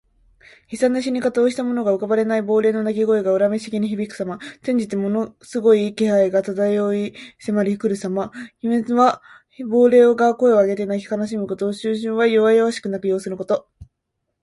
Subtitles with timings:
[0.67, 4.37] 悲惨な死に方をした者の浮かばれない亡霊の泣き声が、恨めしげに響くさま。
[4.55, 8.31] 転じてものすごい気配が漂い迫りくるさま。
[8.65, 9.21] 「鬼哭」は
[9.63, 11.69] 亡霊が声を上げて泣き悲しむこと。
[11.71, 13.67] 「啾啾」は弱弱しく鳴く様子のこと。